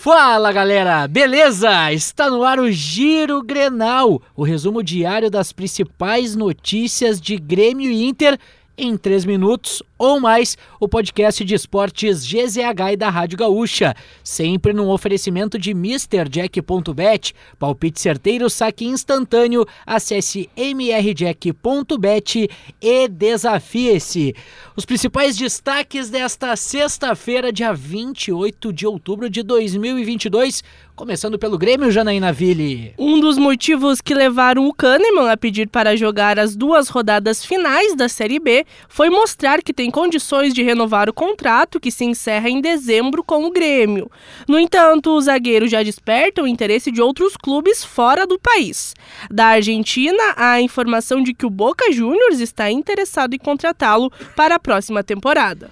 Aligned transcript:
Fala 0.00 0.52
galera, 0.52 1.08
beleza? 1.08 1.92
Está 1.92 2.30
no 2.30 2.44
ar 2.44 2.60
o 2.60 2.70
Giro 2.70 3.42
Grenal, 3.42 4.22
o 4.36 4.44
resumo 4.44 4.80
diário 4.80 5.28
das 5.28 5.50
principais 5.52 6.36
notícias 6.36 7.20
de 7.20 7.36
Grêmio 7.36 7.90
e 7.90 8.04
Inter 8.04 8.38
em 8.76 8.96
3 8.96 9.24
minutos 9.24 9.82
ou 9.98 10.20
mais, 10.20 10.56
o 10.78 10.86
podcast 10.86 11.44
de 11.44 11.54
esportes 11.54 12.24
GZH 12.24 12.92
e 12.92 12.96
da 12.96 13.10
Rádio 13.10 13.36
Gaúcha, 13.36 13.94
sempre 14.22 14.72
num 14.72 14.88
oferecimento 14.88 15.58
de 15.58 15.72
MrJack.bet, 15.72 17.34
palpite 17.58 18.00
certeiro, 18.00 18.48
saque 18.48 18.84
instantâneo, 18.84 19.66
acesse 19.84 20.48
mrjack.bet 20.56 22.48
e 22.80 23.08
desafie-se. 23.08 24.34
Os 24.76 24.84
principais 24.84 25.36
destaques 25.36 26.08
desta 26.08 26.54
sexta-feira, 26.54 27.52
dia 27.52 27.72
28 27.72 28.72
de 28.72 28.86
outubro 28.86 29.28
de 29.28 29.42
2022, 29.42 30.62
Começando 30.98 31.38
pelo 31.38 31.56
Grêmio, 31.56 31.92
Janaína 31.92 32.32
Ville. 32.32 32.92
Um 32.98 33.20
dos 33.20 33.38
motivos 33.38 34.00
que 34.00 34.12
levaram 34.12 34.66
o 34.66 34.74
Kahneman 34.74 35.30
a 35.30 35.36
pedir 35.36 35.68
para 35.68 35.94
jogar 35.94 36.40
as 36.40 36.56
duas 36.56 36.88
rodadas 36.88 37.44
finais 37.44 37.94
da 37.94 38.08
Série 38.08 38.40
B 38.40 38.66
foi 38.88 39.08
mostrar 39.08 39.62
que 39.62 39.72
tem 39.72 39.87
condições 39.90 40.54
de 40.54 40.62
renovar 40.62 41.08
o 41.08 41.12
contrato 41.12 41.80
que 41.80 41.90
se 41.90 42.04
encerra 42.04 42.48
em 42.48 42.60
dezembro 42.60 43.22
com 43.22 43.44
o 43.44 43.50
Grêmio. 43.50 44.10
No 44.46 44.58
entanto, 44.58 45.10
o 45.10 45.20
zagueiro 45.20 45.66
já 45.68 45.82
desperta 45.82 46.42
o 46.42 46.46
interesse 46.46 46.90
de 46.90 47.02
outros 47.02 47.36
clubes 47.36 47.84
fora 47.84 48.26
do 48.26 48.38
país. 48.38 48.94
Da 49.30 49.46
Argentina, 49.46 50.34
há 50.36 50.52
a 50.52 50.60
informação 50.60 51.22
de 51.22 51.34
que 51.34 51.46
o 51.46 51.50
Boca 51.50 51.92
Juniors 51.92 52.40
está 52.40 52.70
interessado 52.70 53.34
em 53.34 53.38
contratá-lo 53.38 54.10
para 54.34 54.56
a 54.56 54.60
próxima 54.60 55.02
temporada. 55.02 55.70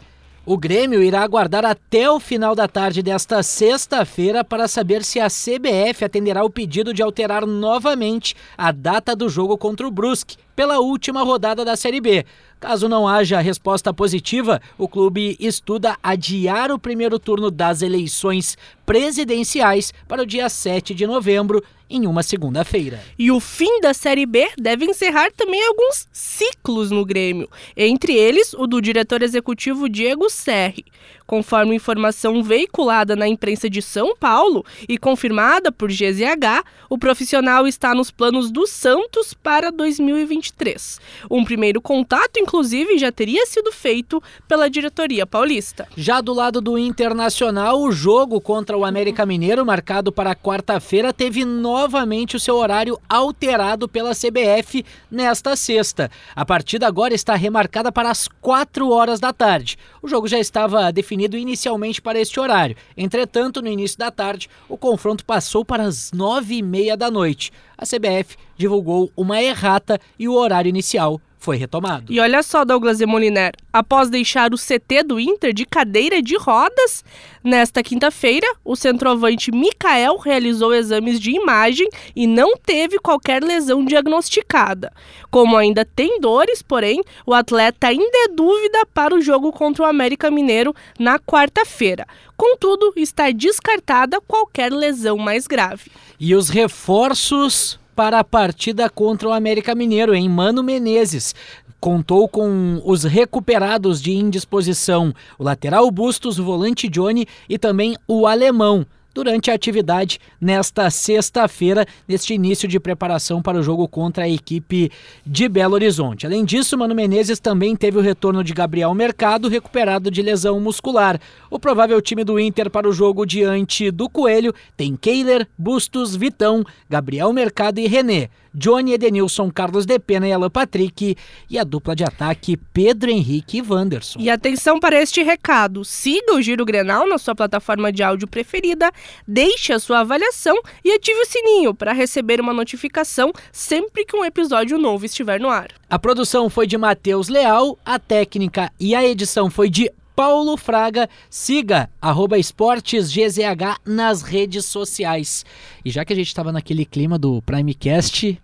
O 0.48 0.56
Grêmio 0.56 1.02
irá 1.02 1.22
aguardar 1.22 1.64
até 1.64 2.08
o 2.08 2.20
final 2.20 2.54
da 2.54 2.68
tarde 2.68 3.02
desta 3.02 3.42
sexta-feira 3.42 4.44
para 4.44 4.68
saber 4.68 5.02
se 5.02 5.18
a 5.18 5.26
CBF 5.26 6.04
atenderá 6.04 6.44
o 6.44 6.50
pedido 6.50 6.94
de 6.94 7.02
alterar 7.02 7.44
novamente 7.44 8.36
a 8.56 8.70
data 8.70 9.16
do 9.16 9.28
jogo 9.28 9.58
contra 9.58 9.88
o 9.88 9.90
Brusque 9.90 10.36
pela 10.54 10.78
última 10.78 11.24
rodada 11.24 11.64
da 11.64 11.74
Série 11.74 12.00
B. 12.00 12.24
Caso 12.66 12.88
não 12.88 13.06
haja 13.06 13.38
resposta 13.38 13.94
positiva, 13.94 14.60
o 14.76 14.88
clube 14.88 15.36
estuda 15.38 15.96
adiar 16.02 16.72
o 16.72 16.80
primeiro 16.80 17.16
turno 17.16 17.48
das 17.48 17.80
eleições 17.80 18.58
presidenciais 18.84 19.94
para 20.08 20.22
o 20.22 20.26
dia 20.26 20.48
7 20.48 20.92
de 20.92 21.06
novembro, 21.06 21.62
em 21.88 22.08
uma 22.08 22.24
segunda-feira. 22.24 23.00
E 23.16 23.30
o 23.30 23.38
fim 23.38 23.80
da 23.80 23.94
Série 23.94 24.26
B 24.26 24.48
deve 24.58 24.84
encerrar 24.84 25.30
também 25.30 25.64
alguns 25.64 26.08
ciclos 26.10 26.90
no 26.90 27.04
Grêmio, 27.04 27.48
entre 27.76 28.14
eles 28.14 28.52
o 28.52 28.66
do 28.66 28.82
diretor 28.82 29.22
executivo 29.22 29.88
Diego 29.88 30.28
Serri. 30.28 30.84
Conforme 31.26 31.74
informação 31.74 32.40
veiculada 32.40 33.16
na 33.16 33.26
imprensa 33.26 33.68
de 33.68 33.82
São 33.82 34.16
Paulo 34.16 34.64
e 34.88 34.96
confirmada 34.96 35.72
por 35.72 35.90
GZH, 35.90 36.64
o 36.88 36.96
profissional 36.96 37.66
está 37.66 37.94
nos 37.94 38.12
planos 38.12 38.48
do 38.48 38.64
Santos 38.64 39.34
para 39.34 39.72
2023. 39.72 41.00
Um 41.28 41.44
primeiro 41.44 41.80
contato, 41.80 42.38
inclusive, 42.38 42.96
já 42.96 43.10
teria 43.10 43.44
sido 43.46 43.72
feito 43.72 44.22
pela 44.46 44.70
diretoria 44.70 45.26
paulista. 45.26 45.88
Já 45.96 46.20
do 46.20 46.32
lado 46.32 46.60
do 46.60 46.78
Internacional, 46.78 47.80
o 47.80 47.90
jogo 47.90 48.40
contra 48.40 48.76
o 48.76 48.84
América 48.84 49.26
Mineiro, 49.26 49.66
marcado 49.66 50.12
para 50.12 50.36
quarta-feira, 50.36 51.12
teve 51.12 51.44
novamente 51.44 52.36
o 52.36 52.40
seu 52.40 52.54
horário 52.56 53.00
alterado 53.08 53.88
pela 53.88 54.14
CBF 54.14 54.84
nesta 55.10 55.56
sexta. 55.56 56.08
A 56.36 56.44
partida 56.44 56.86
agora 56.86 57.14
está 57.14 57.34
remarcada 57.34 57.90
para 57.90 58.10
as 58.10 58.28
4 58.40 58.88
horas 58.90 59.18
da 59.18 59.32
tarde. 59.32 59.76
O 60.00 60.06
jogo 60.06 60.28
já 60.28 60.38
estava 60.38 60.92
definido 60.92 61.15
definido 61.16 61.38
inicialmente 61.38 62.02
para 62.02 62.20
este 62.20 62.38
horário. 62.38 62.76
Entretanto, 62.96 63.62
no 63.62 63.68
início 63.68 63.98
da 63.98 64.10
tarde, 64.10 64.50
o 64.68 64.76
confronto 64.76 65.24
passou 65.24 65.64
para 65.64 65.84
as 65.84 66.12
nove 66.12 66.56
e 66.56 66.62
meia 66.62 66.96
da 66.96 67.10
noite. 67.10 67.50
A 67.76 67.84
CBF 67.86 68.36
divulgou 68.56 69.10
uma 69.16 69.42
errata 69.42 69.98
e 70.18 70.28
o 70.28 70.34
horário 70.34 70.68
inicial 70.68 71.20
foi 71.46 71.56
retomado. 71.56 72.12
E 72.12 72.18
olha 72.18 72.42
só, 72.42 72.64
Douglas 72.64 72.98
de 72.98 73.06
Moliner, 73.06 73.52
após 73.72 74.10
deixar 74.10 74.52
o 74.52 74.56
CT 74.56 75.04
do 75.04 75.20
Inter 75.20 75.54
de 75.54 75.64
cadeira 75.64 76.20
de 76.20 76.36
rodas, 76.36 77.04
nesta 77.44 77.84
quinta-feira, 77.84 78.52
o 78.64 78.74
centroavante 78.74 79.52
Mikael 79.52 80.16
realizou 80.16 80.74
exames 80.74 81.20
de 81.20 81.30
imagem 81.30 81.88
e 82.16 82.26
não 82.26 82.56
teve 82.56 82.98
qualquer 82.98 83.44
lesão 83.44 83.84
diagnosticada. 83.84 84.92
Como 85.30 85.56
ainda 85.56 85.84
tem 85.84 86.18
dores, 86.20 86.62
porém, 86.62 87.00
o 87.24 87.32
atleta 87.32 87.86
ainda 87.86 88.18
é 88.24 88.28
dúvida 88.34 88.84
para 88.92 89.14
o 89.14 89.20
jogo 89.20 89.52
contra 89.52 89.84
o 89.84 89.86
América 89.86 90.32
Mineiro 90.32 90.74
na 90.98 91.16
quarta-feira. 91.16 92.08
Contudo, 92.36 92.92
está 92.96 93.30
descartada 93.30 94.20
qualquer 94.20 94.72
lesão 94.72 95.16
mais 95.16 95.46
grave. 95.46 95.92
E 96.18 96.34
os 96.34 96.48
reforços 96.48 97.78
para 97.96 98.18
a 98.18 98.24
partida 98.24 98.90
contra 98.90 99.26
o 99.26 99.32
América 99.32 99.74
Mineiro, 99.74 100.14
em 100.14 100.28
Mano 100.28 100.62
Menezes. 100.62 101.34
Contou 101.80 102.28
com 102.28 102.80
os 102.84 103.04
recuperados 103.04 104.02
de 104.02 104.12
indisposição, 104.12 105.14
o 105.38 105.42
lateral 105.42 105.90
Bustos, 105.90 106.38
o 106.38 106.44
volante 106.44 106.88
Johnny 106.88 107.26
e 107.48 107.58
também 107.58 107.96
o 108.06 108.26
alemão 108.26 108.86
durante 109.16 109.50
a 109.50 109.54
atividade 109.54 110.20
nesta 110.38 110.90
sexta-feira, 110.90 111.86
neste 112.06 112.34
início 112.34 112.68
de 112.68 112.78
preparação 112.78 113.40
para 113.40 113.58
o 113.58 113.62
jogo 113.62 113.88
contra 113.88 114.24
a 114.24 114.28
equipe 114.28 114.92
de 115.24 115.48
Belo 115.48 115.72
Horizonte. 115.72 116.26
Além 116.26 116.44
disso, 116.44 116.76
Mano 116.76 116.94
Menezes 116.94 117.40
também 117.40 117.74
teve 117.74 117.96
o 117.96 118.02
retorno 118.02 118.44
de 118.44 118.52
Gabriel 118.52 118.92
Mercado, 118.92 119.48
recuperado 119.48 120.10
de 120.10 120.20
lesão 120.20 120.60
muscular. 120.60 121.18
O 121.50 121.58
provável 121.58 122.02
time 122.02 122.24
do 122.24 122.38
Inter 122.38 122.68
para 122.68 122.86
o 122.86 122.92
jogo 122.92 123.24
diante 123.24 123.90
do 123.90 124.06
Coelho 124.06 124.54
tem 124.76 124.94
Keiler, 124.94 125.48
Bustos, 125.56 126.14
Vitão, 126.14 126.62
Gabriel 126.86 127.32
Mercado 127.32 127.78
e 127.78 127.86
René. 127.86 128.28
Johnny 128.56 128.94
Edenilson, 128.94 129.50
Carlos 129.50 129.84
Depena 129.84 130.26
e 130.26 130.32
Alan 130.32 130.48
Patrick 130.48 131.14
e 131.50 131.58
a 131.58 131.62
dupla 131.62 131.94
de 131.94 132.02
ataque 132.02 132.56
Pedro 132.72 133.10
Henrique 133.10 133.58
e 133.58 133.62
Wanderson. 133.62 134.18
E 134.18 134.30
atenção 134.30 134.80
para 134.80 135.00
este 135.00 135.22
recado: 135.22 135.84
siga 135.84 136.34
o 136.34 136.40
Giro 136.40 136.64
Grenal 136.64 137.06
na 137.06 137.18
sua 137.18 137.34
plataforma 137.34 137.92
de 137.92 138.02
áudio 138.02 138.26
preferida, 138.26 138.90
deixe 139.26 139.72
a 139.72 139.78
sua 139.78 140.00
avaliação 140.00 140.56
e 140.84 140.92
ative 140.92 141.20
o 141.20 141.26
sininho 141.26 141.74
para 141.74 141.92
receber 141.92 142.40
uma 142.40 142.52
notificação 142.52 143.32
sempre 143.52 144.04
que 144.04 144.16
um 144.16 144.24
episódio 144.24 144.78
novo 144.78 145.04
estiver 145.04 145.40
no 145.40 145.48
ar. 145.48 145.68
A 145.88 145.98
produção 145.98 146.48
foi 146.48 146.66
de 146.66 146.76
Matheus 146.76 147.28
Leal, 147.28 147.78
a 147.84 147.98
técnica 147.98 148.72
e 148.78 148.94
a 148.94 149.04
edição 149.04 149.50
foi 149.50 149.68
de 149.70 149.90
Paulo 150.14 150.56
Fraga. 150.56 151.08
Siga 151.28 151.90
arroba 152.00 152.38
esportesgzh 152.38 153.78
nas 153.84 154.22
redes 154.22 154.64
sociais. 154.64 155.44
E 155.84 155.90
já 155.90 156.04
que 156.04 156.12
a 156.12 156.16
gente 156.16 156.28
estava 156.28 156.50
naquele 156.50 156.84
clima 156.84 157.18
do 157.18 157.42
Primecast, 157.42 158.40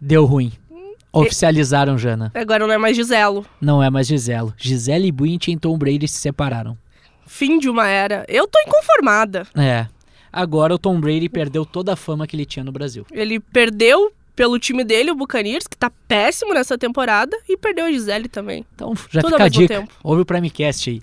Deu 0.00 0.24
ruim. 0.24 0.52
Oficializaram 1.12 1.96
Jana. 1.96 2.30
Agora 2.34 2.66
não 2.66 2.74
é 2.74 2.78
mais 2.78 2.94
Giselo. 2.94 3.46
Não 3.60 3.82
é 3.82 3.88
mais 3.88 4.06
Giselo. 4.06 4.52
Gisele 4.58 5.10
Bündchen 5.10 5.54
e 5.54 5.58
Tom 5.58 5.78
Brady 5.78 6.06
se 6.06 6.18
separaram. 6.18 6.76
Fim 7.26 7.58
de 7.58 7.70
uma 7.70 7.88
era. 7.88 8.24
Eu 8.28 8.46
tô 8.46 8.58
inconformada. 8.60 9.46
É. 9.56 9.86
Agora 10.36 10.74
o 10.74 10.78
Tom 10.78 11.00
Brady 11.00 11.30
perdeu 11.30 11.64
toda 11.64 11.94
a 11.94 11.96
fama 11.96 12.26
que 12.26 12.36
ele 12.36 12.44
tinha 12.44 12.62
no 12.62 12.70
Brasil. 12.70 13.06
Ele 13.10 13.40
perdeu 13.40 14.12
pelo 14.34 14.58
time 14.58 14.84
dele, 14.84 15.10
o 15.10 15.14
Buccaneers, 15.14 15.66
que 15.66 15.74
tá 15.74 15.90
péssimo 16.06 16.52
nessa 16.52 16.76
temporada, 16.76 17.34
e 17.48 17.56
perdeu 17.56 17.86
a 17.86 17.90
Gisele 17.90 18.28
também. 18.28 18.62
Então 18.74 18.92
já 19.10 19.22
Tudo 19.22 19.32
fica 19.32 19.44
a 19.44 19.48
dica. 19.48 19.80
Tempo. 19.80 19.94
Ouve 20.04 20.20
o 20.20 20.26
Primecast 20.26 20.90
aí. 20.90 21.02